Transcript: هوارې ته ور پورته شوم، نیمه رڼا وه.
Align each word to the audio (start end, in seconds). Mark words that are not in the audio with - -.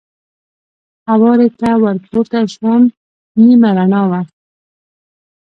هوارې 1.09 1.49
ته 1.59 1.69
ور 1.81 1.97
پورته 2.07 2.39
شوم، 2.53 2.81
نیمه 3.41 3.69
رڼا 3.77 4.01
وه. 4.09 4.21